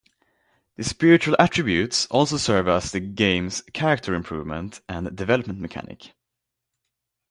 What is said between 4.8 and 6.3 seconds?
and development mechanic.